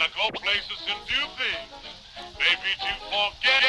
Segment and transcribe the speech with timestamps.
[0.00, 1.69] Gotta go places and do things.
[2.37, 3.63] Maybe to forget.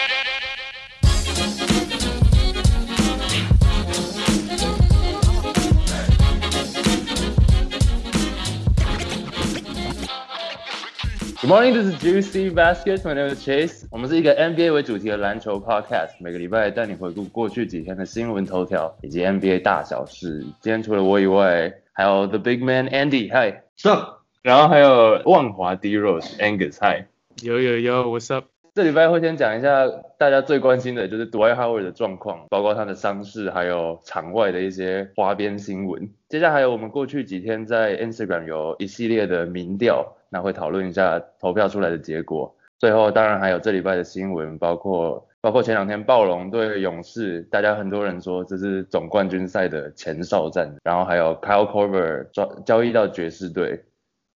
[11.40, 13.04] ，Good morning, this is Juicy Baskets.
[13.04, 13.86] My name is Chase.
[13.90, 20.40] 我们是一个 NBA 为主题的篮球 podcast，每个礼拜带你回顾过去几天的新闻头条以及 NBA 大小事。
[20.60, 23.62] 今天除了我以外，还有 The Big Man Andy, Hi.
[23.76, 24.18] Sup？
[24.42, 27.04] 然后还有万华 D Rose Angus Hi。
[27.44, 28.46] 有有有，What's up？
[28.74, 29.86] 这礼拜会先讲一下
[30.18, 36.10] 大家最关心的就是 Dwight Howard 的状况，包括他的伤势，还有场外的一些花边新闻。
[36.28, 42.52] 接下来还有我们过去几天在 Instagram 有一系列的民调，那会讨论一下投票出来的结果。
[42.80, 50.74] 最后当然还有这礼拜的新闻，包括包括前两天暴龙对勇士，大家很多人说这是总冠军赛的前哨战。
[50.82, 53.84] 然后还有 Kyle Korver 交交易到爵士队。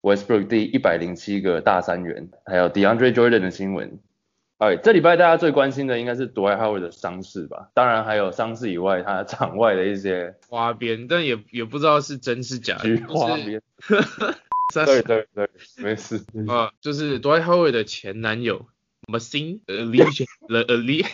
[0.06, 3.98] Westbrook 第一百零七个大三元，还有 DeAndre Jordan 的新闻。
[4.58, 7.70] 哎，这礼拜大家最关心的应该是 Dwight Howard 的伤势吧？
[7.74, 12.76] 当然还有伤势以外，他场外的一些花边，但也也不知道是真是假。
[12.76, 13.60] 菊花边。
[14.72, 16.24] 对对对，没事。
[16.46, 18.66] 啊，就是 Dwight Howard 的前男友
[19.08, 21.04] Machine Alicia Ali，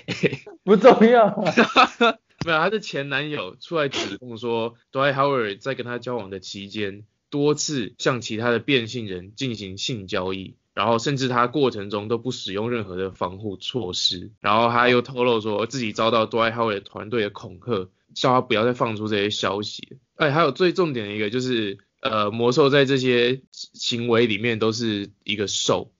[0.64, 1.42] 不重要。
[2.44, 7.04] 没有，他的前男友出来指控说，Dwight Howard 在跟他交往的期间。
[7.32, 19.96] 多次向其他的变性人进行性交易，然后甚至他过程中都不使用任何的防护措施，然后他又透露说自己遭到 Dwight Howard 团队的恐吓，叫他不要再放出这些消息。
[20.16, 25.90] 哎，还有最重点的一个就是，呃，魔兽在这些行为里面都是一个受，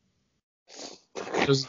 [1.46, 1.67] 就是，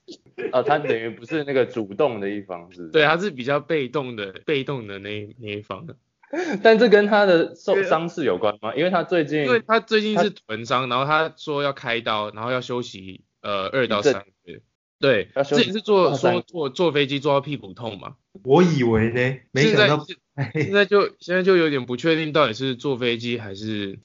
[0.52, 2.88] 啊，他等于不是那个主动的一方，是？
[2.88, 5.96] 对，他是比较被动的，被动的那那一方的。
[6.62, 8.74] 但这跟他的受伤势有关吗？
[8.74, 14.62] 因为他最近，因为他最近是臀伤，然后他说要开刀，然后要休息呃二到三个月。
[14.98, 18.14] 对，之前是坐说坐坐飞机坐到屁股痛嘛。
[18.44, 20.06] 我以为呢，没想到
[20.54, 23.98] 现在就现在就有点不确定到底是坐飞机还是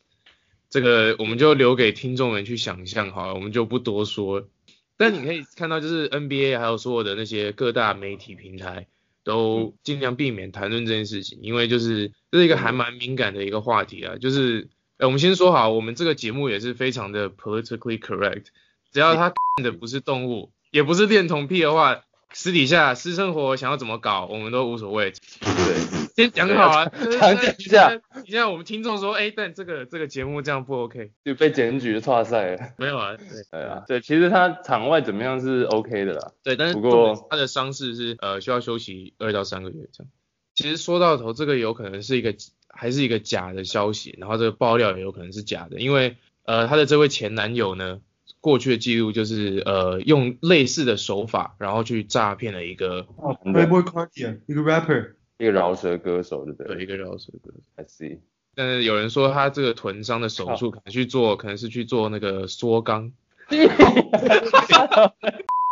[0.70, 4.50] 这个，我们就留给听众们去想象好了，我们就不多说。
[4.98, 8.88] 但你可以看到，就是 NBA 还有所有的那些各大媒体平台。
[9.28, 14.16] 都尽量避免谈论这件事情，因为就是这是一个还蛮敏感的一个话题啊。
[14.16, 18.46] 就是，哎，我们先说好，我们这个节目也是非常的 politically correct，
[18.94, 22.02] 只要他的不是动物，也不是恋童癖的话。
[22.34, 25.14] 私底下私生活想要怎么搞，我们都无所谓。
[25.40, 27.94] 对，先讲好了，讲一下。
[27.94, 32.70] 你现在我们听众说，哎，但这个这个节目这样不 OK，就被检举差赛了。
[32.80, 33.16] 没有啊，
[33.52, 36.32] 对啊，对，其实他场外怎么样是 OK 的啦。
[36.42, 40.12] 对，但是不过他的伤势是呃需要休息二到三个月这样。
[40.56, 42.34] 其实说到头，这个有可能是一个
[42.68, 48.02] 还是一个假的消息，然后这个爆料也有可能是假的，因为呃他的这位前男友呢。
[48.40, 56.76] 过去的记录就是呃用类似的手法，然后去诈骗了一个 Playboy Cardi 一个 rapper，一个饶舌歌手，对不对？
[56.76, 57.60] 对，一个饶舌歌手。
[57.76, 58.20] I see。
[58.56, 63.12] 但是有人说他这个臀伤的手术可能去做，可能是去做那个缩肛。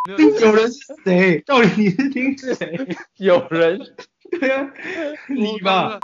[0.07, 1.39] 有人是谁？
[1.41, 2.87] 到底你是听谁？
[3.17, 3.79] 有人？
[4.39, 4.71] 对啊，
[5.29, 5.99] 你吧。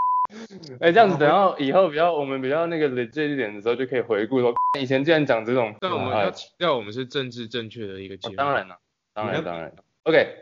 [0.80, 5.76] 哎，这样子，等到以后比较我们比较那个 legit 一点的时候，就可以回顾说，以前竟然讲这种。
[5.78, 8.34] 但我们要强调我们是政治正确的一个节目。
[8.34, 8.78] 当然了，
[9.14, 9.72] 当然当然。
[10.02, 10.34] OK，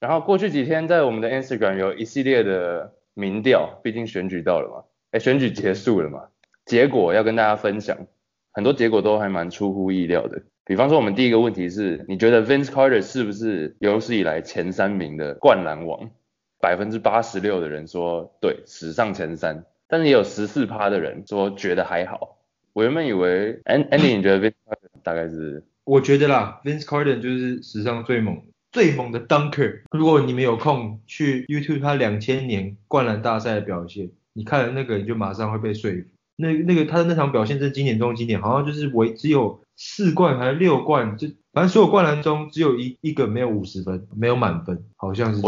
[0.00, 6.28] 然后过去几天在我们的 Instagram 有一系列的民调，毕竟选举到了嘛，哎，选举结束了嘛，
[6.64, 7.96] 结果要跟大家分享，
[8.52, 10.42] 很多结果都还蛮出乎意料的。
[10.64, 16.10] 比方说，我们第一个问题是，你觉得 Vince Carter 是不是有史以来前三名的灌篮王？
[16.58, 22.38] 百分之八十六的人说对，史上前三，但是也有十四趴的人说觉得还好。
[22.72, 25.62] 我原本以为，Andy，你觉得 Vince Carter 大概是？
[25.84, 28.42] 我觉得啦，Vince Carter 就是史上最猛、
[28.76, 29.80] 最猛的 Dunker。
[29.90, 36.04] 如果你们有空去 YouTube 他两千年灌篮大赛的表现，你看了那个你就马上会被说服。
[36.36, 45.40] 那那个他的那场表现是经典中经典，好像就是唯只有四冠还是六冠，就反正所有灌篮中只有一一个没有五十分，没有满分，好像是。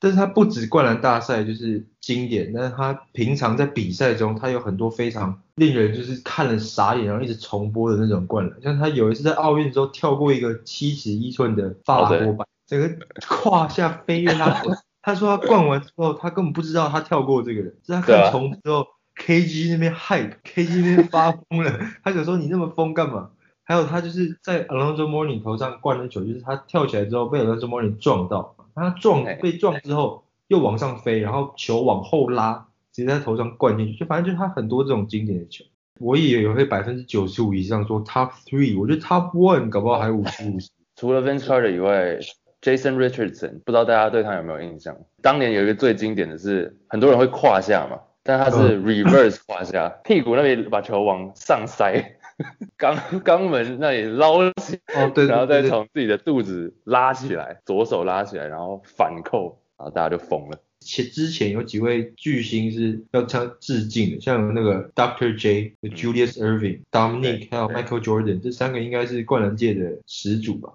[0.00, 8.62] 但是他不止灌篮大赛就是经典，但是他平常在比赛中，他有很多非常令人就是看了傻眼，然后一直重播的那种灌篮。
[8.62, 14.62] 像他有一次在奥运的时候跳过一个七尺一寸的法国板，整个胯下飞跃他。
[15.00, 18.86] 他说他灌完之后，他根本不知道他跳过这个人，是他看重之后
[19.16, 21.72] ，KG 那边嗨，KG 那边发疯了。
[22.04, 23.30] 他想说你那么疯干嘛？
[23.64, 28.54] 还有他就是在 Alonzo Mourning 头上灌的球，就是他跳起来之后被 Alonzo Mourning 撞到。
[28.78, 35.64] 他撞被撞之后又往上飞，然后球往后拉，直接在头上灌进去，就反正就是他很多这种经典的球。
[36.00, 40.70] 我也有会百分之九十五以上说 top three，我觉得 top one 搞不好还五十五十。
[40.94, 42.18] 除了 Vince Carter 以外
[42.60, 44.96] ，Jason Richardson 不知道大家对他有没有印象？
[45.22, 52.17] 当年有一个最经典的是，很多人会胯下嘛，但他是 reverse 胯下， 屁股那边把球往上塞，
[52.78, 60.60] 肛肛门那里捞起，哦，对，然后再从自己的肚子拉起来，左手拉起来，然后反扣，然后大家就疯了。
[60.80, 65.36] 前之前有几位巨星是要向致敬的，像有那个 Dr.
[65.36, 70.74] J、Julius Irving、Dominic 还有对 Michael Jordan，这三个应该是灌篮界的始祖吧。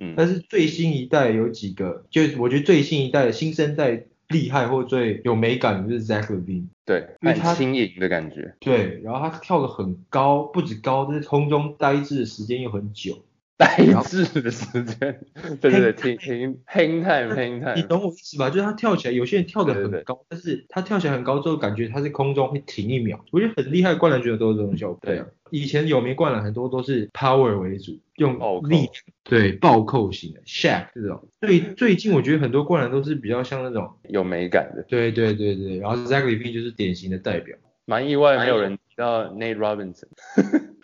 [0.00, 6.66] 嗯，但是最新一代有几个，就是我觉得最新一代的新生代厉害或最有美感的就是 Zach Levine。
[6.84, 8.54] 对，因为他很轻盈的感觉。
[8.60, 13.22] 对，然后他跳得很高，不止高，就是空中呆滞的时间又很久。
[13.60, 15.20] 呆滞的时间，
[15.60, 18.48] 对对对，停停 hang time hang 你 time，懂我意思吧？
[18.48, 23.22] 就是他跳起来，有些人跳得对对对很高，但是他跳起来很高之后，感觉他在空中会停一秒。
[23.30, 24.98] 我觉得很厉害的灌篮选手都是这种效果。
[25.02, 28.34] 对，以前有名灌篮很多都是 power 为主，用
[28.66, 28.88] 力量，
[29.24, 31.28] 对，暴扣型的 Shaq 这种。
[31.42, 34.82] 最最近我觉得很多灌篮都是比较像那种，有美感的。
[34.88, 37.54] 对对对对，然后 Zach Levine 就是典型的代表。
[37.84, 40.04] 蛮意外，没有人提到 Nate Robinson，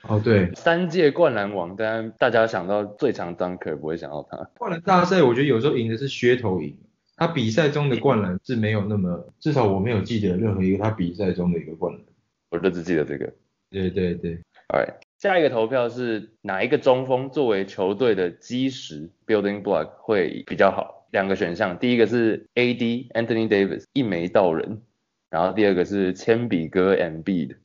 [0.08, 4.36] 哦，对，三届灌篮王，但大家想到最强 dunker 不会想到他。
[4.58, 6.76] 灌篮大赛我觉得有时候赢的是噱头赢，
[7.16, 12.02] 他比赛中的灌篮是没有那么，至少我没有记得任何一个他比赛中的一个灌篮。
[12.50, 13.32] 我就只记得这个。
[13.68, 14.38] 对对对
[14.68, 21.08] ，Alright，下一个投票是哪一个中锋作为球队的基石 building block 会比较好？
[21.10, 24.82] 两个选项，第一个是 AD Anthony Davis 一眉道人，
[25.30, 27.56] 然后第二个是铅笔哥 Embiid。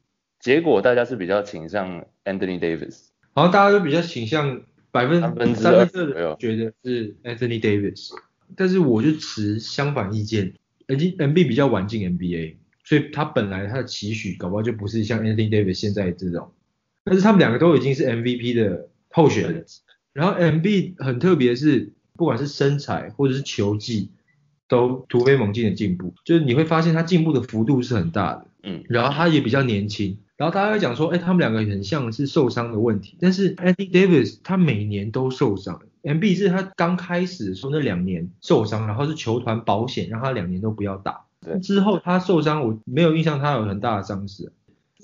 [0.41, 5.67] 结果大家是比较倾向 Anthony Davis，好像大家都比较倾向百分之三分之
[6.15, 8.09] 二觉得是 Anthony Davis，
[8.55, 10.53] 但是我就持相反意见
[10.87, 16.51] ，N N B 比较晚进 NBA，所以他本来他的期许搞不好就不是像 Anthony Davis 现在这种，
[17.03, 19.65] 但是他们两个都已经是 MVP 的候选人，
[20.11, 24.09] 然后 M B 很特别是，不管是身材或者是球技，
[24.67, 28.47] 都突飞猛进的进步，就是你会发现他进步的幅度是很大的。
[28.63, 44.51] 嗯，然后他也比较年轻，然后大家会讲说，哎，他们两个很像是受伤的问题，但是 Anthony Davis 他每年都受伤，MB 是他刚开始的时候那两年受伤，然后是球团保险让他两年都不要打，对之后他受伤，我没有印象他有很大的伤势。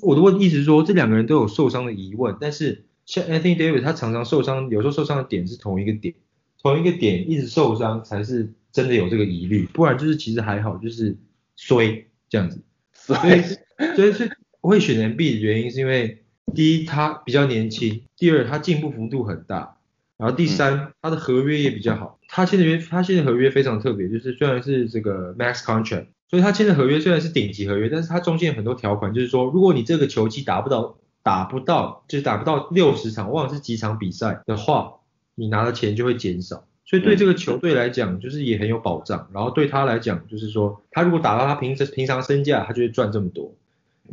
[0.01, 6.15] 我的问意思是说，这两个人都有受伤的疑问，但是像 Anthony Davis 他常常受伤，有时候受伤的点是同一个点，
[6.63, 11.15] 同一个点一直受伤才是真的有这个疑虑，不然就是其实还好，就是
[11.55, 12.59] 衰这样子。
[12.97, 14.35] 所所以以，所以是
[14.67, 16.23] 我会选 MB 的原因是因为
[16.53, 19.77] 第一他比较年轻，第二他进步幅度很大，
[20.17, 22.19] 然后第三、他的合约也比较好。
[22.27, 34.95] 他签的约他签的合约非常特别，就是虽然是这个 max contract，所以他签的合约虽然是顶级合约，但是他中间有很多条款，就是说如果你这个球季达不到打不到就是打不到六十场，忘了是几场比赛的话，
[35.35, 36.67] 你拿的钱就会减少。
[36.85, 39.29] 所以对这个球队来讲，就是也很有保障。
[39.33, 43.55] 然后对他来讲，就是说他如果打到他平时平常身价，他就会赚这么多。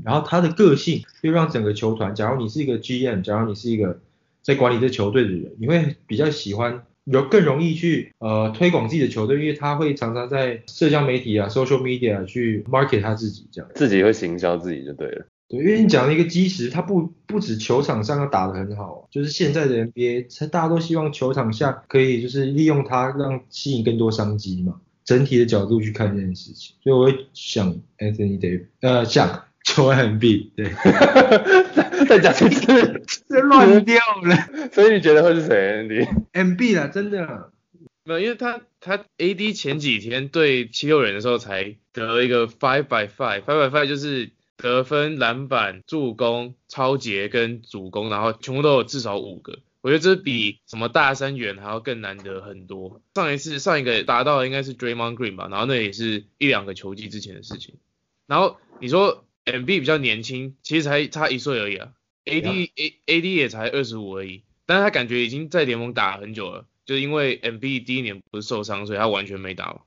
[0.02, 4.00] 然后他的个性又让整个球团，假如你是一个 GM，假如你是一个
[4.43, 13.70] 在管理这球队的人，你会比较喜欢有更容易去呃推广自己的球队，因为他会常常在社交媒体啊、social media 去 market 他自己这样。
[13.75, 15.26] 自己会行销自己就对了。
[15.49, 24.80] 对，因为你讲了一个基石，他不不止球场上要打得很好，就是现在的 NBA，大家都希望球场下可以就是利用它，让吸引更多商机嘛。
[25.04, 30.71] 整体的角度去看这件事情，所以我会想 Anthony Davis，呃，想球 MB，对，
[32.06, 37.50] 再讲一次，这乱掉了所以你觉得会是谁？Andy？，MB 啦，真的啦，
[38.04, 49.59] 没有，因为他他 AD 前几天对七六人的时候才得了一个 five by five，five by five 就是得分、篮板、助攻、超节跟主攻，然后全部都有至少五个。
[49.80, 53.00] 我觉得这比什么大三元还要更难得很多。
[53.14, 57.75] 上一次上一个达到的应该是 Draymond Green 吧，然后那也是一两个球季之前的事情。
[58.26, 61.92] 然后你说 MB 比较年轻，其实才差一岁而已啊
[62.24, 69.80] ，AD A AD 也才二十五而已，但是他感觉已经在联盟打很久了，就是因为 MB 第一年不是受伤，所以他完全没打嘛。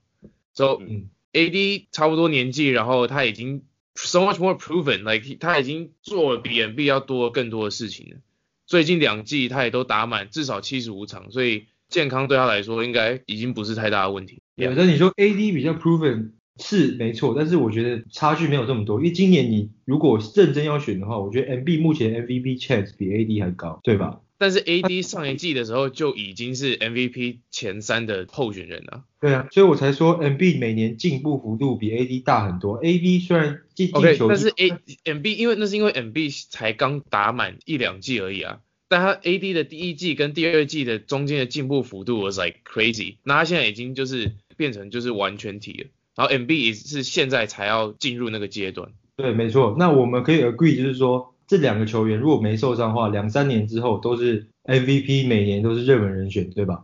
[0.54, 3.64] So 嗯 AD 差不多年纪，然后他已经
[3.96, 8.18] so much more proven，like 他已经做了比 MB 要多更多的事情了。
[8.66, 14.42] 最近两季他也都打满至少七十五场，所以健康对他来说应该已经不是太大的问题。
[14.56, 24.22] 有的你说 AD 比较 proven 是没错，但是我觉得差距没有这么多，因为今年你如果认真要选的话，我觉得 MB 目前 MVP chance 比 AD 还高，对吧？
[24.40, 29.04] 但是 AD 上一季的时候就已经是 MVP 前三的候选人了。
[29.20, 32.80] 对啊，所以我才说 MB 每年进步幅度比 AD 大很多。
[32.80, 34.70] AD 虽然进进 OK，球但是 A
[35.12, 48.92] MB 因为那是因为 MB 才刚打满一两季而已啊，但他 AD 的第一季跟第二季的中间的进步幅度 was like crazy，那他现在已经就是变成就是完全体了，然后 MB 也是现在才要进入那个阶段。
[49.16, 49.76] 对，没错。
[49.80, 56.84] 那我们可以 agree，就是说这两个球员如果没受伤的话，两三年之后都是 MVP，每年都是热门人选，对吧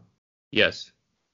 [0.51, 0.87] ？Yes，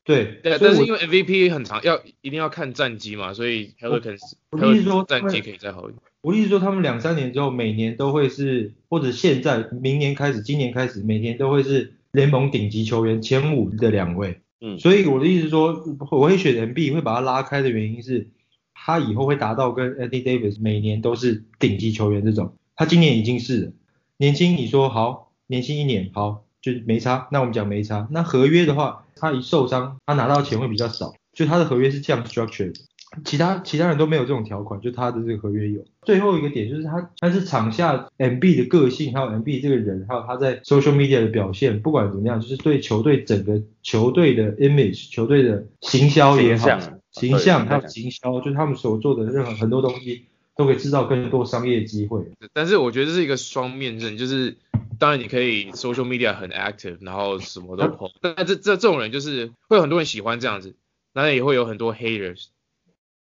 [0.04, 6.02] 对，对，所以我但是因为 MVP 很长，要一定要看战绩嘛，所以 Pelicans 我的意思说战绩可以再好一点。
[6.22, 14.42] 我意思说，他们两三年之后，每年都会是，或者现在明年开始，今年开始，每年都会是联盟顶级球员前五的两位。
[14.62, 18.30] 嗯所以我的意思说，我会选 MB，会把他拉开的原因是，
[18.74, 22.54] 他以后会达到跟 Andy Davis 每年都是顶级球员这种。
[22.76, 23.72] 他今年已经是了
[24.18, 27.28] 年轻，你说好，年轻一年好，就是没差。
[27.32, 28.08] 那我们讲没差。
[28.12, 32.82] 那合约的话，他一受伤，他拿到钱会比较少，就他的合约是这样 structure 的。
[33.26, 35.84] 其他其他人都没有这种条款，就他的这个合约有。
[36.04, 46.80] 最后一个点就是他，他是场下 MB 的个性，还有 MB 这个人，还有他在 social media 的表现，不管怎么样，就是对球队整个球队的 image、球队的行销也好
[47.12, 50.26] 形象，还有对行销，就是他们所做的任何很多东西，
[50.56, 52.22] 都可以制造更多商业机会。
[52.54, 54.56] 但是我觉得这是一个双面刃，就是
[55.00, 60.76] 当然你可以 social media 很 active，然后什么都 po，但这这这种人就是会有很多人喜欢这样子，
[61.14, 62.46] 当然也会有很多 haters，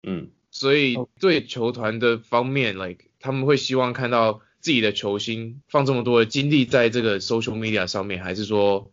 [0.03, 8.91] 嗯，所以哦对球团的方面，like 他们会希望看到自己的球星放这么多的精力在这个 social media 上面，还是说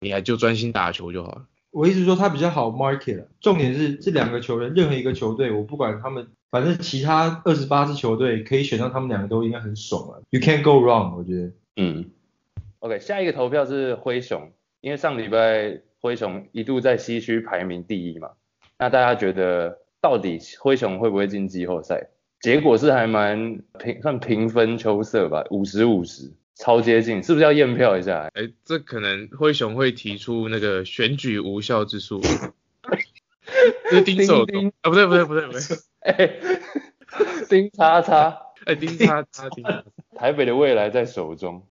[0.00, 1.46] 你还就专心打球就好了？
[1.70, 3.28] 我一直说他比较好 market 了。
[3.40, 10.22] 重点是这两个球员，任何一个球队，我不管他们，反正其他二十八支球队可以选上他们两个都应该很爽了。
[10.28, 11.52] You can't go wrong，我觉得。
[11.76, 12.10] 嗯
[12.80, 18.32] ，OK，下一个投票是灰熊，因为上礼拜灰熊一度在西区排名第一嘛，
[18.78, 22.10] 那大家觉得到底灰熊会不会进季后赛？
[22.40, 28.28] 结果是还蛮平，算平分秋色吧，五十五十，超接近，是不是要验票一下？
[28.34, 32.20] 哎，这可能灰熊会提出那个选举无效之诉，
[33.88, 35.60] 这是丁守中啊，不对不对不对不对，
[36.02, 36.36] 哎，
[37.48, 39.84] 丁叉叉，哎丁叉叉丁叉叉，
[40.16, 41.64] 台北的未来在手中。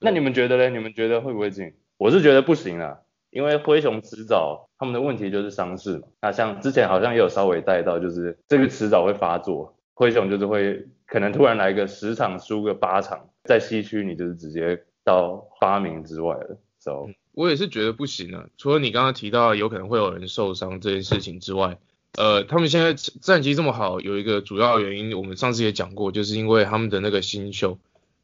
[0.00, 0.70] 那你们觉得呢？
[0.70, 1.74] 你们觉得会不会进？
[1.98, 3.00] 我是觉得不行啊，
[3.32, 6.06] 因为灰熊迟早他们的问题就是伤势嘛。
[6.20, 16.58] 那像之前好像也有稍微带到，就是这个迟早会发作，灰熊就是会可能突然来个十场输个八场，在西区你就是直接到八名之外了。
[16.78, 18.46] So 我也是觉得不行啊。
[18.58, 21.78] 除了你刚刚提到有可能会有人受伤这件事情之外，
[22.18, 27.78] 呃，他们现在战绩这么好，有一个主要原因，我们上次也讲过，就是因为他们的那个新秀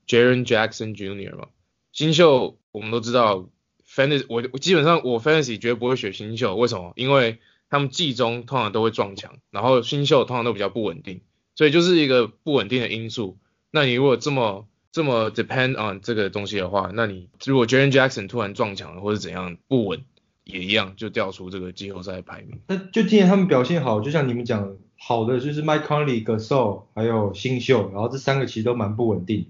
[0.06, 1.36] Jaren Jackson Jr.
[1.38, 1.46] 嘛。
[1.92, 3.48] 新秀我们都知道
[3.88, 6.92] ，fantasy 我我基本上我 fantasy 绝对不会选新秀，为什么？
[6.96, 7.38] 因为
[7.70, 11.20] 他们季中通常都会撞墙，然后新秀通常都比较不稳定，
[11.54, 13.38] 所以就是一个不稳定的因素。
[13.70, 20.02] 那你如果这么这么 depend on 这个东西的话，那你如果 Jaren Jackson 突然撞墙了或者怎样不稳，
[20.44, 22.58] 也一样就掉出这个季后赛排名。
[22.68, 29.48] 那就今年他们表现好，就像你们讲，好的就是 Mike Conley、g a s o 还有新秀，然后这三个其实都蛮不稳定，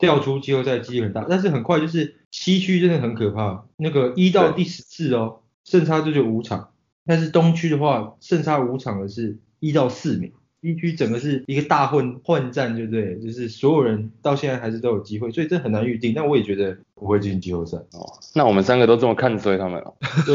[0.00, 1.24] 掉出季后赛几率很大。
[1.28, 6.70] 但是很快就是西区真的很可怕，那个一到第十次哦，胜差就就五场，
[7.06, 10.32] 但是东区的话胜差五场的是一到四名。
[10.62, 13.18] 一区整个是一个大混混战，对不对？
[13.18, 16.12] 就是所有人到现在还是都有机会，所以这很难预定。
[16.14, 17.78] 但我也觉得不会进季后赛。
[17.78, 18.04] 哦，
[18.34, 19.94] 那我们三个都这么看衰他们哦。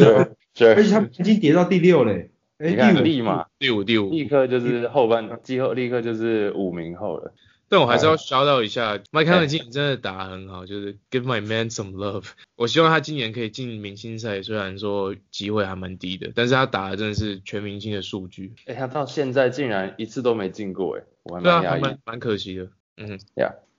[0.55, 7.31] 对而且他们已经跌到第六嘞，哎，第五立马第五第五，立刻就是后半季后立刻就是五名后了。
[7.67, 12.25] 但我还是要 shout out 一下，Mike Conley 今年真的打得很好，就是 give my man some love。
[12.55, 18.53] 我希望他今年可以进明星赛，虽然说机会还蛮低的，但是他打的真的是全明星的数据。
[18.67, 21.67] 哎、他到现在竟然一次都没进过，哎，我还蛮讶异。
[21.67, 22.67] 还蛮蛮可惜的。
[22.97, 23.19] 嗯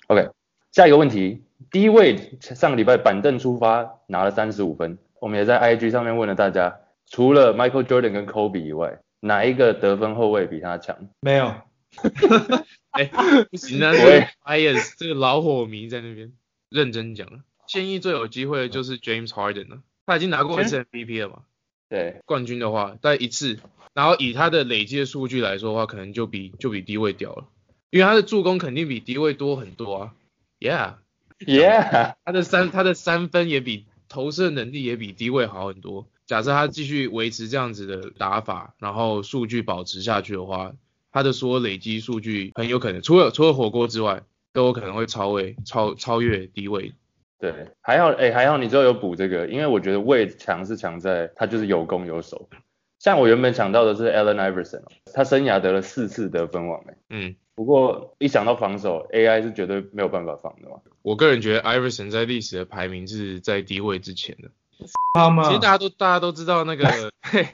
[0.08, 0.28] ，OK，
[0.72, 11.08] 下一个问题，第一位上个礼拜板凳出发拿了三十五分，我们也在 IG 上面问了大家，除了 Michael Jordan 跟 Kobe 以外，哪一个得分后卫比他强？
[11.20, 11.54] 没有，
[12.90, 13.04] 哎、
[13.50, 13.98] 不行啊，喂。
[13.98, 16.32] 这个 bias 这个老火迷在那边
[16.70, 17.40] 认真讲了。
[17.66, 21.42] 现役最有机会的就是 James Harden 了，他已经拿过一次 MVP 了嘛，
[21.88, 23.58] 对，冠军的话，但一次，
[23.92, 27.48] 然后以他的累积的数据来说的话，可能就比就比低位掉了，
[27.90, 30.14] 因为他的助攻肯定比低位多很多啊
[30.60, 36.06] ，Yeah，Yeah，他的三他的三分也比投射能力也比低位好很多。
[36.26, 40.72] 假设他继续维持这样子的打法，然后数据保持下去的话，
[41.16, 46.92] 他的所有累积数据很有可能，除了除了火锅之外，都有可能会超位超超越低位。
[47.38, 52.50] 对，还好，哎，还好你最后有补这个，因为我觉得魏强是强在他就是有攻有守。
[52.98, 54.82] 像我原本想到的是 Allen Iverson，
[55.14, 60.76] 他生涯得了四次得分王，哎，嗯，不过一想到防守，AI 是绝对没有办法防的嘛。
[61.00, 64.50] 我个人觉得 Iverson 在历史的排名是在低位之前的。
[65.14, 65.44] 他吗？
[65.44, 66.86] 其实大家都大家都知道那个，
[67.22, 67.46] 嘿，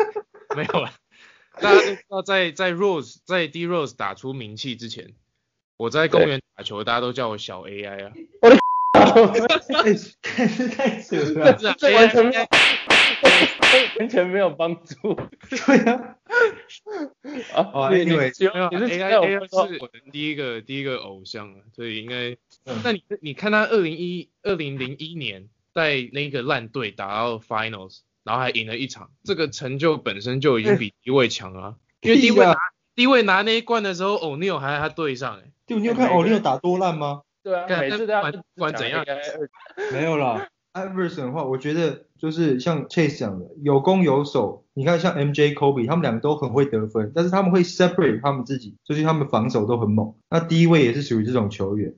[0.57, 0.91] 没有了，
[1.61, 5.15] 大家都知道在在 Rose 在 D Rose 打出名气之前，
[5.77, 8.13] 我在公园打球，大家都叫我小 AI 啊。
[8.41, 8.59] 哎，
[10.45, 11.59] 这太扯了。
[11.59, 12.47] 是啊这完全没有
[13.99, 15.15] 完全没有帮助
[15.49, 16.17] 对啊，
[17.55, 17.71] 啊！
[17.73, 22.81] 哦你你 anyway，只有没有你是 AI AI 是我的第一个第一个偶像啊，所以应该嗯。
[22.85, 31.75] 那你你看他二零一二零零一年在那个烂队打到 Finals，然后还赢了一场，这个成就本身就已经比低位强了啊。
[32.01, 32.57] 因为低位拿
[32.95, 37.23] 低位拿那一冠的时候，欧尼尔还在他队上哎、就你有看欧尼尔打多烂吗？
[37.43, 39.05] 对啊，干每次都要不管怎样
[39.93, 40.49] 没有啦。
[40.75, 44.65] Iverson 的话，我觉得就是像 Chase 讲的，有攻有守。
[44.73, 50.15] 你看像 MJ、Kobe，他们两个都很会得分，但是他们会 separate 他们自己，就是他们防守都很猛。
[50.31, 51.95] 那第一位也是属于这种球员。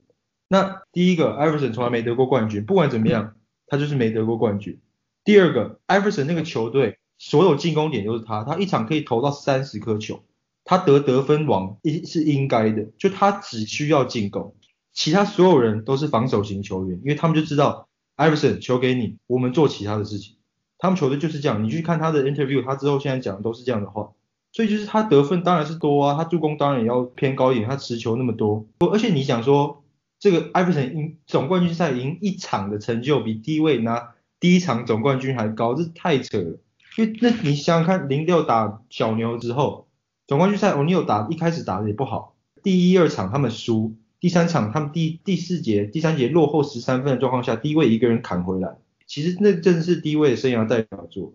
[0.49, 3.35] 那第一个 Iverson 从来没得过冠军，不管怎么样，
[3.67, 4.81] 他就是没得过冠军。
[5.25, 10.23] 第二个 Iverson 那个球队所有进攻点都是他，他一场可以投到三十颗球，
[10.63, 14.55] 他得得分王应是应该的，就他只需要进攻，
[14.93, 20.35] 其他所有人都是防守型球员，因为他们就知道 Iverson 球给你，我们做其他的事情。
[20.77, 24.11] 他们球队就是这样，你去看他的 interview，他之后现在讲的都是这样的话。
[24.51, 28.67] 所以就是他得分当然是多啊，他助攻当然也要偏高一点，他持球那么多。
[28.79, 29.83] 而且你想说，
[30.19, 36.59] 这个 Iverson 赢总冠军赛赢一场的成就比低位拿第一场总冠军还高，这太扯了。
[36.97, 39.87] 因为那你想想看，零六打小牛之后，
[40.27, 51.33] 总冠军赛 O'Neal 打一开始打的也不好，第一二场他们输，第三场他们第第四节第三节落后十三分的状况下，低位一个人砍回来，其实那正是低位的生涯代表作，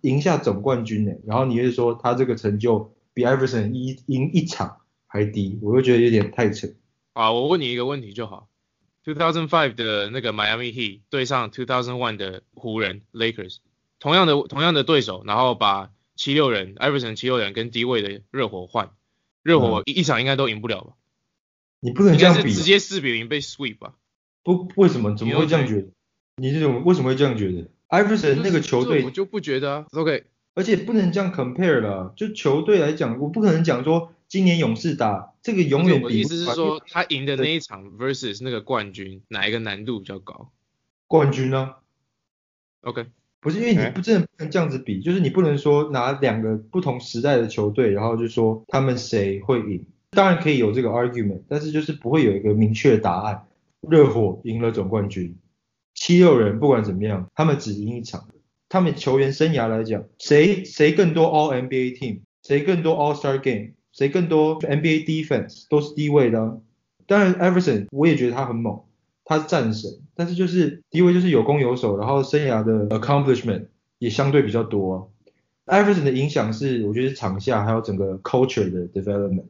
[0.00, 1.12] 赢下总冠军呢。
[1.24, 6.68] 然后你又说他这个成就比 Iverson 一赢一场还低，我就觉得有点太扯。
[7.12, 8.48] 啊，我问你一个问题就好。
[9.14, 13.58] 2005的那个 Miami Heat 对上2001的湖人 Lakers，
[14.00, 18.90] 同样的同样的对手，然后把七六人 Iverson 七六人跟低位的热火换，
[19.42, 20.92] 热火一一场应该都赢不了吧？
[21.80, 23.94] 你不能这样比，直接四比零被 sweep 吧？
[24.42, 25.88] 不为什么怎么会这样觉得？
[26.36, 29.86] 你这种为什么会这样觉得？Iverson 那个球队我就不觉得啊。
[29.92, 40.50] OK，而且不能这样 compare 了，就球队来讲，我不可能讲说今年勇士打这个永远我意思是说，他赢的那一场 versus 那个冠军，哪一个难度比较高
[41.06, 41.74] 冠军呢、
[42.80, 43.06] ？OK，
[43.40, 49.84] 不是因为你哎不真的不能这样子比，就是你不能说拿两个不同时代的球队，然后就说他们谁会赢。
[50.10, 53.46] 当然可以有这个 argument，但是就是不会有一个明确的答案。
[53.88, 55.36] 热火赢了总冠军，
[55.94, 58.28] 七六人不管怎么样，他们只赢一场。
[58.68, 66.60] 他们球员生涯来讲，谁谁更多 All NBA team，谁更多 All Star game，谁更多 NBA defense，都是低位的、
[67.06, 68.82] 当然 Everson 我也觉得他很猛，
[69.24, 75.10] 他是战神，但是就是低位就是有攻有守，然后生涯的 accomplishment 也相对比较多、
[75.64, 75.80] 啊。
[75.82, 79.46] Everson 的影响是我觉得场下还有整个 culture 的 development。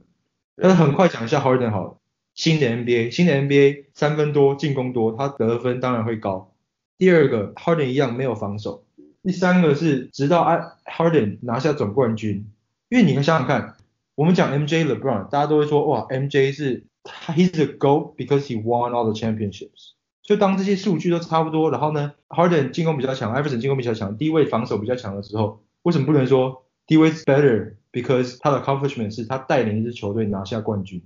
[0.55, 1.99] 但是很快讲一下 Harden 好了，
[2.35, 6.55] 新的 NBA，新的 NBA 三分多，进攻多，他得分当然会高。
[6.97, 8.85] 第二个 Harden 一样没有防守。
[9.23, 10.45] 第三个是直到
[10.87, 12.47] Harden 拿下总冠军，
[12.89, 13.76] 因为你们想想看，
[14.17, 19.93] 我们讲 MJ LeBron，大家都会说哇 MJ 是 he's the GOAT because he won all the championships。
[20.23, 31.01] 就当这些数据都差不多，然后呢，Harden 进攻比较强，Iverson 进攻比较强，低位防守比较强的时候，为什么不能说低位 better because 他的 accomplishment 是他带领一支球队拿下冠军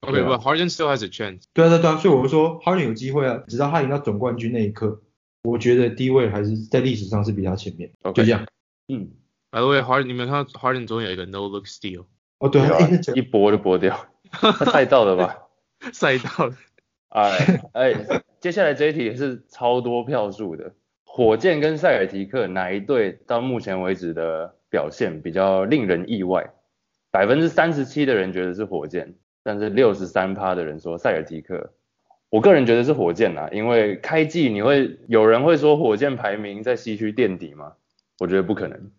[0.00, 1.42] ？OK，对啊不、Harden still has a chance。
[1.52, 5.00] 对啊对啊对啊，所以我就说 Harden 有机会啊，直到他赢到总冠军那一刻，
[5.44, 7.92] 我觉得低位还是在历史上是比较前面。
[8.02, 8.46] OK 就这样。
[8.88, 9.10] 嗯
[9.52, 12.06] ，By the way，Harden，你们看到 Harden 总有一个 no look steal
[12.38, 12.78] 哦对啊，
[13.14, 15.38] 一拨就拨掉， 他赛道了吧？
[15.92, 16.56] 赛道的，
[17.08, 17.94] 哎哎，
[18.40, 20.72] 接下来这一题也是超多票数的，
[21.04, 26.50] 火箭跟塞尔提克哪一队到目前为止的表现比较令人意外？
[27.10, 31.72] 百分之三十七的人觉得是火箭，但是六十三趴的人说塞尔提克。
[32.28, 37.72] 我个人觉得是火箭啊，因为开季你会有人会说火箭排名在西区垫底吗？
[38.18, 38.90] 我觉得不可能。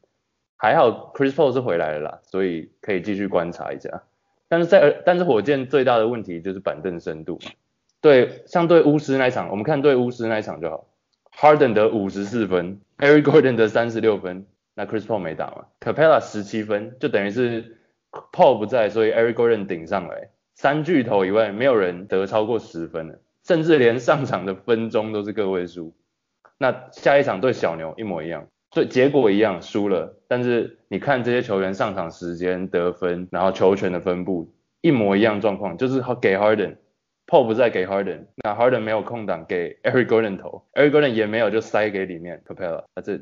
[0.58, 4.04] 还好 Chris Paul 是回来了啦，所以可以继续观察一下。
[4.50, 7.40] 但是在但是火箭最大的问题就是板凳深度。
[8.02, 10.88] 对，像对巫师那一场，我们看对巫师那一场就好。
[11.36, 17.78] Harden 得五十四分，Eric Gordon 得三十六分，那 Chris Paul 没打嘛？Capella 十七分，就等于是
[18.32, 20.30] Paul 不在，所以 Eric Gordon 顶上来。
[20.56, 25.94] 三巨头以外，没有人得超过十分的，甚至连上场的分钟都是个位数。
[26.58, 43.20] 那下一场对小牛一模一样，对结果一样输了，但是你看这些球员上场时间、得分，然后球权的分布一模一样状况，就是给 Harden，Paul 不再给 Harden，那 Harden 没有空档给 Eric Gordon 投，Eric Gordon 也没有就塞给里面 Capella，那这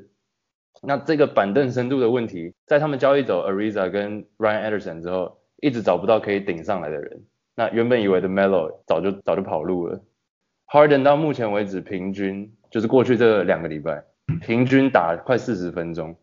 [0.81, 7.23] 那这个板凳深度的问题，在他们交易走 Ariza 跟 Ryan Anderson 之后，一直找不到可以顶上来的人。
[7.55, 10.01] 那原本以为的 Melo 早就早就跑路了。
[10.67, 14.03] Harden 到目前为止平均就是过去这两个礼拜
[14.39, 16.15] 平均打快四十分钟，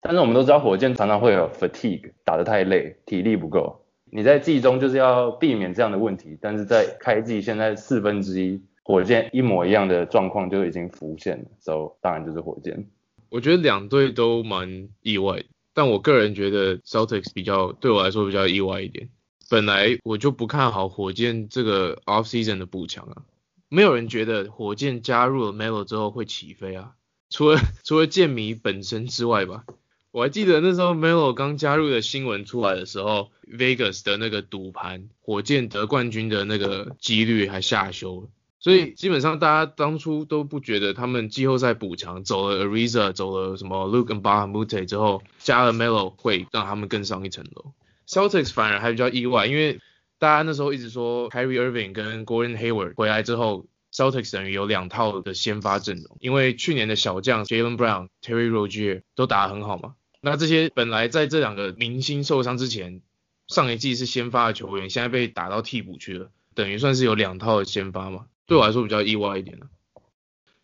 [0.00, 3.84] 但是我们都知道火箭常常会有 fatigue 打得太累，体力不够。
[4.12, 12.88] 你在季中就是要避免这样的问题，但是在开季现在四分之一火箭一模一样的状况就已经浮现了，so 当然就是火箭。
[13.28, 19.08] 我觉得两队都蛮意外，但我个人觉得 Celtics 比较对我来说比较意外一点。
[19.48, 23.22] 本来我就不看好火箭这个 off season 的补强啊，
[23.68, 26.94] 没有人觉得火箭加入了 Melo 之后会起飞啊，
[27.30, 29.64] 除了 除了剑迷本身之外吧。
[30.12, 38.28] 我还记得那时候 Melo 刚加入的新闻出来的时候，Vegas 的那个赌盘，火箭得冠军的那个几率还下修。
[38.58, 47.72] 所以基本上大家当初都不觉得他们季后赛补强走了 Ariza，走了什么 Luke 跟 Bahamute 之后，加了 Melo 会让他们更上一层楼。
[48.08, 49.78] Celtics 反而还比较意外，因为
[50.18, 59.94] 大家那时候一直说 Kyrie Irving 跟 Gordon Hayward 回来之后，Celtics 等于有两套的先发阵容，因为去年的小将 Jalen Brown、Terry Rozier 都打得很好嘛。
[60.20, 63.00] 那这些本来在这两个明星受伤之前，
[63.48, 68.26] 上一季是先发的球员，现在被打到替补去了，等于算是有两套的先发嘛。
[68.46, 69.68] 对我来说比较意外一点了。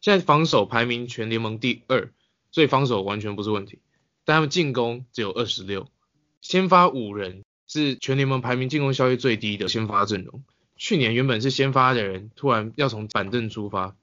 [0.01, 2.13] 现在防守排名全联盟第二，
[2.53, 3.81] 所以防守完全不是问题。
[4.25, 5.89] 但他们进攻只有二十六，
[6.41, 10.45] 先发五人是全联盟排名进攻效率最低的先发阵容。
[10.77, 13.95] 去年原本是先发的人，突然要从板凳出发，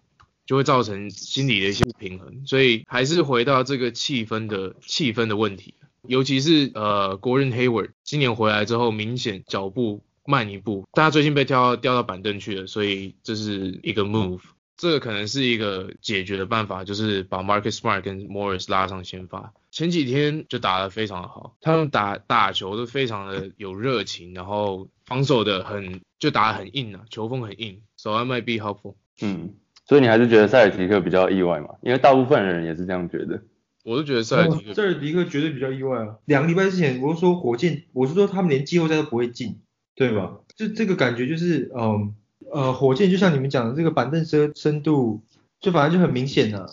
[0.45, 2.45] 就会造成心理的一些不平衡。
[2.45, 5.73] 所以还是回到这个气氛的气氛的问题，
[6.07, 10.01] 尤其是呃，Gordon Hayward 今年回来之后，明显脚步。
[10.25, 14.39] 慢一步，大家最近被调调到板凳去了，所以这是一个 move，
[14.77, 19.51] 这个可能是一个解决的办法，就是把 Marcus Smart 跟 Morris 拉上先发。
[19.69, 28.95] 前几天就打得非常的好，他们打打球都非常的有热情，然后防守的很就打得很硬啊，球风很硬，so I might be helpful。
[29.21, 29.55] 嗯，
[29.85, 31.75] 所以你还是觉得塞尔提克比较意外嘛？
[31.81, 33.43] 因为大部分人也是这样觉得。
[33.83, 36.15] 我是觉得塞尔提克，塞尔提克绝对比较意外啊。
[36.23, 39.59] 两个礼拜之前我是说火箭，我是说他们连季后赛都不会进。
[39.95, 40.39] 对吧？
[40.55, 42.15] 就这个感觉就是，嗯，
[42.51, 45.21] 呃，火箭就像你们讲的这个板凳深深度，
[45.59, 46.65] 就反正就很明显了。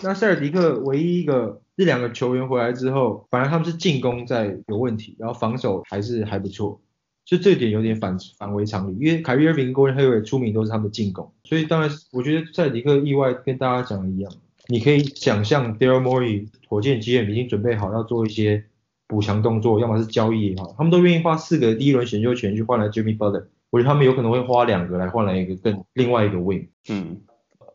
[0.00, 6.80] 那塞尔迪克唯一一个这两个球员回来之后，反正他们是进攻在有问题，然后防守还是还不错，
[7.28, 8.96] 就这点有点反反为常理。
[8.98, 14.32] 因为凯瑞尔宾、戈登黑尾出名都是他们的进攻，所以当然我觉得塞尔迪克意外跟大家讲的一样，
[14.68, 18.64] 你可以想象 Daryl Morey 火箭基院已经准备好要做一些。
[19.10, 26.68] 补强动作，要么是交易也好，他们都愿意花四个第一轮选秀权去换来 Jimmy Butler，我觉得他们有可能会花两个来换来一个更另外一个 win。
[26.90, 27.22] 嗯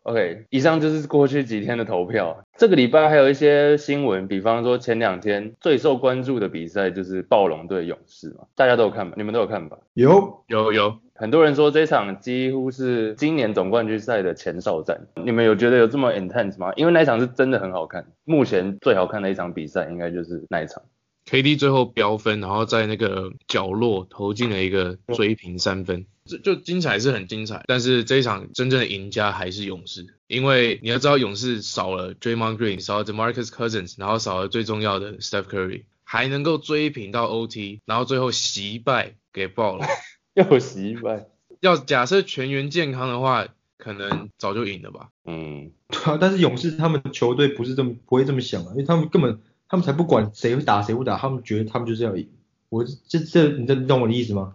[0.04, 9.16] ，OK，以上就是过去几天的投票，这个礼拜还有一些新闻，比方说前两天最受关注的比赛就是暴龙对勇士嘛，大家都有看吧？
[9.18, 9.78] 你们都有看吧？
[9.94, 16.72] 有有有，很多人说这场几乎是今年总冠军赛的前哨战，你们有觉得有这么 intense 吗？
[16.76, 20.84] 因为那一场是真的很好看，目前最好看的一场比赛应该就是那一场。
[21.26, 27.64] KD 最后飙分，然后在那个角落投进了一个追平三分，这就精彩是很精彩。
[27.68, 39.86] 但是这一场真正的赢家还是勇士，因为你要知道勇士少了 Draymond Green，少了 Demarcus Cousins，然后少了最重要的 Steph Curry，还能够追平到 OT，然后最后惜败给爆 了，
[40.34, 41.28] 又惜败。
[41.60, 45.10] 要假设全员健康的话，可能早就赢了吧。
[45.26, 49.40] 嗯，对啊，但是勇士他们球队不是这么不会这么想啊，因为他们根本。
[49.66, 52.30] 他们才不管谁会打谁不打，他们觉得他们就是要赢。
[52.70, 54.54] 我这这你这懂我的意思吗？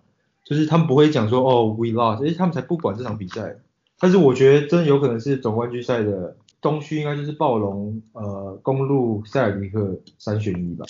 [0.49, 3.57] 就是他们不会讲说哦 we lost，因为他们才不管这场比赛。
[4.01, 10.87] 但是我觉得真有可能是总冠军赛的东区应该就是暴龙、呃公路、塞尔迪克三选一吧。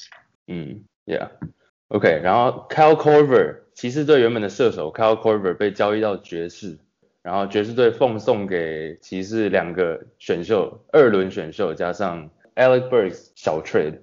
[0.46, 2.20] 嗯，Yeah，OK。
[2.22, 6.78] 然后 Kyle Korver 骑士队原本的射手 Kyle Korver 被交易到爵士，
[7.22, 14.02] 然后爵士队奉送给骑士两个选秀，二轮选秀加上 Alex Burks 小 trade。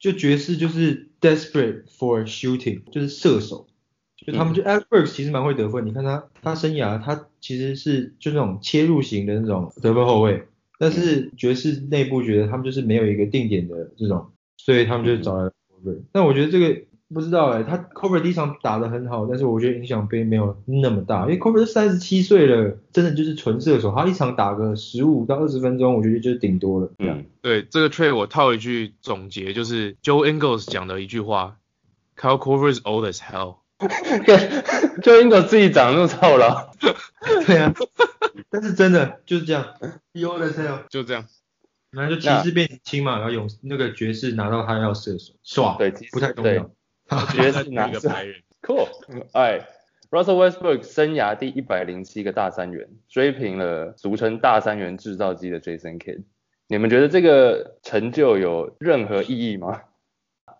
[0.00, 3.66] 就爵士就是 desperate for shooting，就是射手，
[4.26, 10.46] 就他们就 Alex Burks 其实蛮会得分，你看他他生涯他其实是就那种切入型的那种得分后卫，
[10.78, 16.00] 但是爵士内部觉得他们就是没有一个定点的这种，所以他们就找来 Cover。
[16.12, 26.92] 但我觉得这个不知道哎、他 Cover 第一场打得很好，但是我觉得影响并没有那么大，因为 Cover 三十七岁了，真的就是纯射手，他一场打个十五到二十分钟，我觉得就是顶多了。
[26.98, 31.56] 嗯，对这个 trade 我套一句总结，就是 Joe Ingles 讲的一句话
[32.16, 33.58] ，Kyle Korver is old as hell。
[35.02, 36.72] 就英国自己长那么操劳，
[37.46, 37.72] 对啊，
[38.50, 39.74] 但是真的就是这样，
[40.12, 41.24] 有的是有，就这样，
[41.90, 46.56] 然后就骑士变年轻嘛，然后勇那个爵士拿到他要射手，爽，对，不太重对。
[46.56, 46.70] 要。
[47.32, 48.42] 爵士拿一个白人。
[48.60, 48.86] Cool，
[49.32, 49.66] 哎
[50.10, 56.24] ，Russell Westbrook 生涯第一百零七个大三元，追平了俗称大三元制造机的 Jason Kidd。
[56.66, 59.80] 你们觉得这个成就有任何意义吗？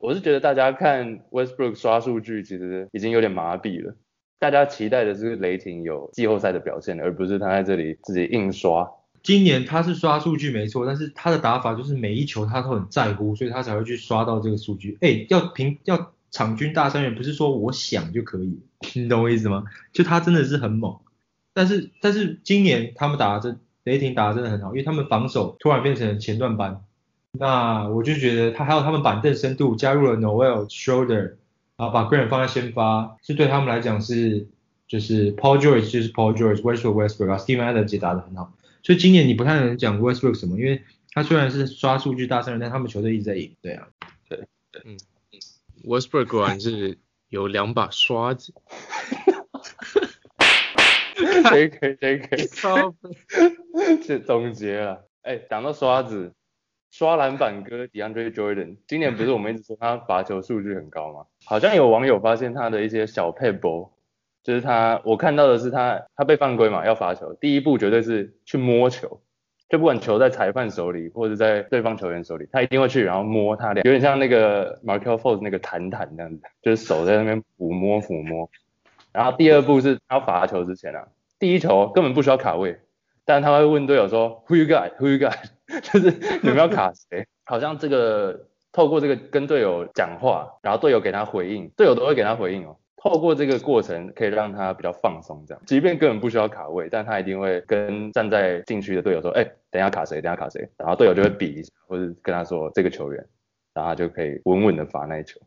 [0.00, 3.94] 我是觉得大家看 Westbrook 刷数据，其实已经有点麻痹了。
[4.38, 8.88] 大家期待的是雷霆有季后赛的表现，而不是他在这里自己硬刷。
[9.20, 14.96] 今年他是刷数据没错，但是他的打法就是每一球他都很在乎，所以他才会去刷到这个数据。
[15.00, 18.60] 哎，要平要场均大三元，不是说我想就可以，
[18.94, 19.64] 你懂我意思吗？
[19.92, 20.96] 就他真的是很猛，
[21.52, 26.82] 但是但是今年他们打的真雷霆打的真的很好，因为他们防守突然变成前段班，
[27.32, 31.34] 那我就觉得他还有他们板凳深度加入了 Noel Shoulder，
[31.76, 34.46] 然后把 Grant 放在先发，是对他们来讲是
[34.86, 38.52] 就是 Paul George 就是 Paul George，Westbrook Westbrook 啊，Steven Adams 也打得很好。
[38.82, 43.54] 所以今年你不太能讲 Westbrook 什么，因为他虽然是刷数据大三人，但他们球队一直在赢。
[43.60, 43.88] 对啊，
[44.28, 44.38] 对，
[44.72, 44.96] 对嗯
[45.84, 48.54] Westbrook 果然是有两把刷子。
[51.50, 51.96] J.K.
[52.00, 52.46] J.K.
[52.54, 52.94] 超
[54.06, 55.04] 这总 结了。
[55.22, 56.32] 哎，讲到刷子，
[56.90, 61.26] 刷篮板哥 DeAndre Jordan，今年不是我们一直说他罚球数据很高吗？
[61.44, 63.90] 好像有网友发现他的一些小 p e b l
[64.42, 69.20] 就是他，我看到的是他，他被犯规嘛，要罚球，第一步绝对是去摸球，
[69.68, 78.48] 就不管球在裁判手里或者在对方球员手里，他一定会去然后摸他俩，有点像那个 Markel Fultz 那个弹弹那样子，就是手在那边抚摸抚摸。
[79.12, 82.80] 然后第二步是他罚球之前啊，第一球根本不需要卡位，
[83.26, 84.92] 但他会问队友说 Who you got?
[84.98, 85.36] Who you got?
[85.80, 86.10] 就是
[86.42, 87.26] 你们要卡谁？
[87.44, 92.76] 好像这个透过这个跟队友讲话，然后队友给他回应，队友都会给他回应哦。
[93.00, 103.24] 透过这个过程可以让他比较放松，这样，即便根本不需要卡位，但他一定会跟站在禁区的队友说，哎、等一下卡谁，等一下卡谁，然后队友就会比一下，或者跟他说这个球员，
[103.72, 105.40] 然后他就可以稳稳的罚那一球。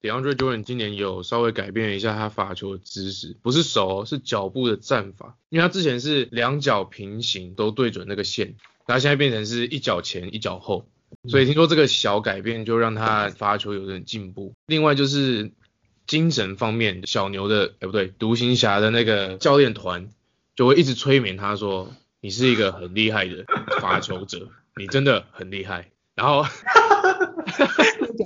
[0.00, 8.54] DeAndre Jordan 今年有稍微改变一下他罚球的姿势，不是手哦，是脚步的站法，因为他之前是两脚平行都对准那个线，
[8.86, 10.86] 他现在变成是一脚前一脚后，
[11.28, 14.52] 所以听说这个小改变就让他发球有点进步。
[14.66, 15.52] 另外就是
[16.06, 20.10] 精神方面，小牛的哎不对，独行侠的那个教练团
[20.54, 23.44] 就会一直催眠他说，你是一个很厉害的
[23.80, 25.90] 发球者，你真的很厉害。
[26.14, 26.44] 然后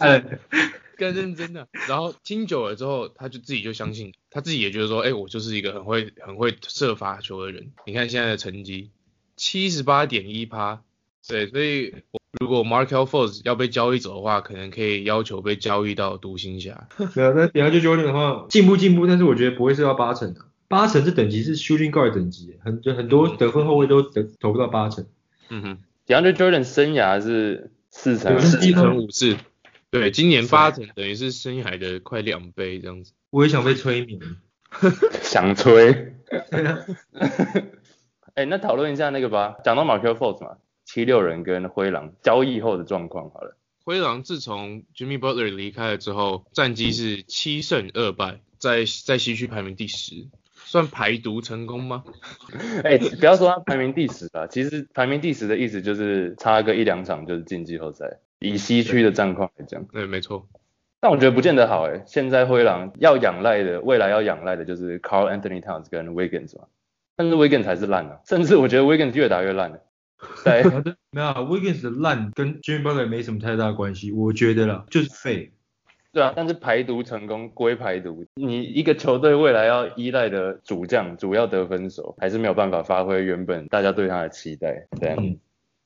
[0.00, 0.22] 呃，
[0.98, 1.68] 更认真的。
[1.88, 7.72] 然后听久了之后，他就自己就相信，他自己也觉得说，哎、我就是一个很会很会射罚球的人。
[7.86, 8.90] 你看现在的成绩，
[9.38, 10.82] 七十八点一趴，
[11.26, 16.88] 对，所以我如果 Markel Force 要被交易走的话，可能可以要求被交易到独行侠。
[17.14, 25.06] 对啊，那等下就 Jordan 的话进步进步，但是我觉得不会是到八成的，八成这等级是 shooting guard 等级，很就很多得分后卫都得投不到八成。
[25.48, 29.36] 嗯哼，DeAndre Jordan 生涯是四成对四是成五次，
[29.90, 33.12] 对，今年八成等于是生涯的快两倍这样子。
[33.30, 34.20] 我也想被催眠。
[35.22, 36.14] 想催。
[36.50, 36.78] 对啊，
[38.38, 43.56] 哎，那讨论一下那个吧，讲到 Markel Fultz 嘛，七六人跟灰狼交易后的状况好了。
[43.84, 52.04] 灰狼自从 Jimmy Butler 离开了之后，战绩是七胜二败，在在西区排名第十，算排毒成功吗？
[52.84, 58.18] 哎、不要说他排名第十啊，其实排名第十的意思就是差个一两场就是进季后赛。
[58.38, 60.46] 以西区的战况来讲，对，没错，
[61.00, 66.68] 但我觉得不见得好哎、现在灰狼要仰赖的，未来要仰赖的就是 Carl Anthony Towns 跟 Wiggins 嘛，
[67.18, 69.78] 但是 Wiggins 才是烂啊， 甚至我觉得 Wiggins 越打越烂了。
[70.42, 70.62] 对，
[71.10, 75.52] 没有啊 Wiggins 的烂跟 Jimmy Butler 没什么太大关系，我觉得啦，就是废。
[76.10, 84.86] 对啊，但是排毒成功归排毒，你一个球队未来要依赖的主将、主要得分手，还是没有办法发挥原本大家对他的期待。
[84.98, 85.38] 对啊、嗯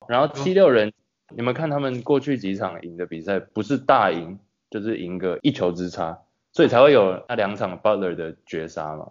[0.09, 0.93] 然后七六人，
[1.35, 4.39] 你们看他们过去几场赢的比赛，不是大赢，
[4.71, 6.19] 就是赢个一球之差，
[6.53, 9.07] 所以才会有那两场 Butler 的绝杀嘛。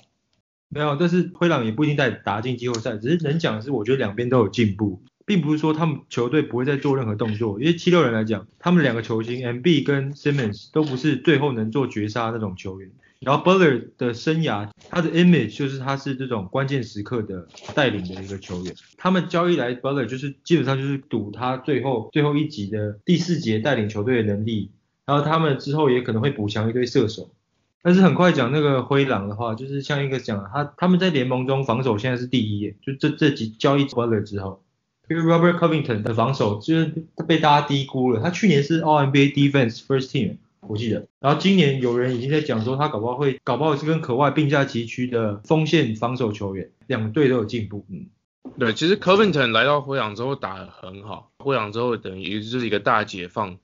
[0.74, 7.60] 没有，但是灰狼也不一定在打进季后赛，只是能讲的是，我觉得两边都有进步，并不是说他们球队不会再做任何动作。
[7.60, 12.90] 因为七六人来讲，他们两个球星 MB 跟 Simmons 都不是最后能做绝杀那种球员。
[13.20, 18.74] 然后 Butler 的生涯，他的 image 就是他是这种关键时刻的带领的一个球员。
[18.98, 24.72] 他们交易来 Butler 就是基本上就是赌他最后最后一集的第四节带领球队的能力。
[25.06, 27.34] 然后他们之后也可能会补强一堆射手。
[27.84, 34.63] 但是很快讲那个灰狼的话，就是像一个讲他他们在联盟中防守现在是第一，就这这几交易 Butler 之后，
[35.10, 36.86] 因为 Robert Covington 的防守就是
[37.28, 48.06] 被大家低估了，他去年是 All NBA Defense First Team，我记得，然后今年有人已经在讲说他搞不好会搞不好是跟可外并驾齐驱的锋线防守球员，两队都有进步，嗯。
[48.60, 53.58] 对，其实 Covington 来到灰狼之后打得很好，灰狼之后等于就是一个大解放。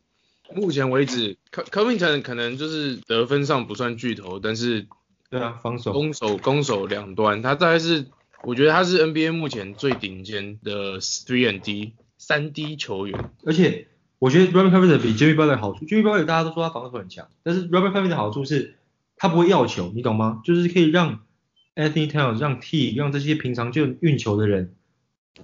[0.53, 4.87] 目前为止，Covington 可能就是得分上不算巨头，但是
[5.29, 8.05] 对啊，防守、攻守、攻守两端，他大概是
[8.43, 13.31] 我觉得他是 NBA 目前最顶尖的 three and D 三 D 球员。
[13.45, 13.87] 而且
[14.19, 18.75] 我觉得 Robert Covington 比 Jimmy Butler 好处，Jimmy Butler 大家都说他防守很强，但是 Robert Covington 的好处是
[19.17, 20.41] 他不会要球，你懂吗？
[20.45, 21.21] 就是可以让
[21.75, 24.75] Anthony Towns、让 T、让这些平常就运球的人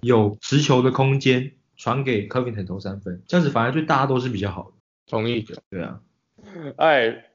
[0.02, 4.72] 有持球的空间，传给 Covington 投三分，这样子反而对大家都是比较好的。
[5.10, 5.46] 同意。
[5.70, 6.00] 对啊，
[6.78, 7.26] 哎，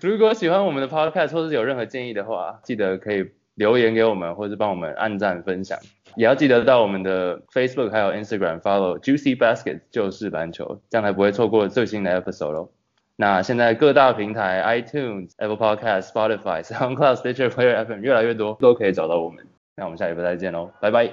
[0.00, 5.78] 如果喜欢我们的 podcast 或是有任何建议的话，记得可以留言给我们，或者帮我们按赞分享。
[6.16, 12.70] 也要记得到我们的 Facebook 还有 Instagram follow Juicy Basket 就是篮球，这样才不会错过最新的 episode 喽。
[13.16, 19.44] 那现在各大平台 iTunes、Apple Podcast、Spotify、 SoundCloud、Stitcher、Player FM 越来越多，都可以找到我们。
[19.76, 21.10] 那我们下一波再见喽，拜拜！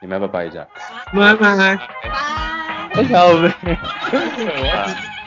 [0.00, 0.66] 你们要不要拜一下？
[1.12, 1.56] 拜拜。
[1.56, 1.76] 拜。
[2.94, 3.20] 拜拜。
[3.22, 3.26] 我
[4.66, 4.86] 要